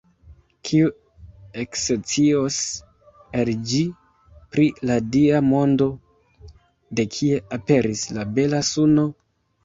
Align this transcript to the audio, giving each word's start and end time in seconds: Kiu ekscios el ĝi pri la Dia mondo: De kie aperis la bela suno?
Kiu 0.67 0.85
ekscios 1.63 2.55
el 3.41 3.51
ĝi 3.71 3.81
pri 4.55 4.65
la 4.91 4.95
Dia 5.17 5.41
mondo: 5.49 5.87
De 7.01 7.05
kie 7.17 7.37
aperis 7.59 8.01
la 8.17 8.25
bela 8.39 8.63
suno? 8.71 9.05